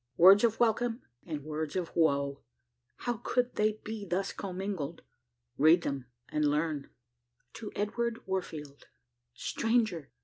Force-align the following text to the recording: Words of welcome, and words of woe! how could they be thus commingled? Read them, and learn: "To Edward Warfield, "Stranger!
Words 0.17 0.43
of 0.43 0.59
welcome, 0.59 1.03
and 1.27 1.43
words 1.43 1.75
of 1.75 1.95
woe! 1.95 2.41
how 3.01 3.17
could 3.17 3.53
they 3.53 3.73
be 3.83 4.03
thus 4.03 4.33
commingled? 4.33 5.03
Read 5.59 5.83
them, 5.83 6.07
and 6.29 6.43
learn: 6.43 6.89
"To 7.53 7.71
Edward 7.75 8.25
Warfield, 8.25 8.87
"Stranger! 9.35 10.09